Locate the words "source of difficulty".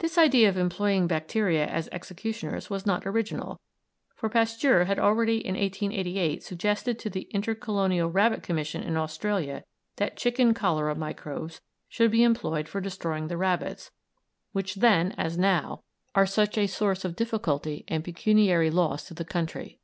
16.66-17.84